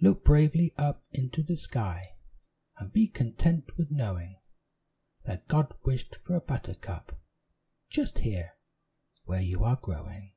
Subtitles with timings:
[0.00, 2.16] "Look bravely up into the sky,
[2.78, 4.38] And be content with knowing
[5.26, 7.20] That God wished for a buttercup
[7.90, 8.54] Just here,
[9.26, 10.32] where you are growing."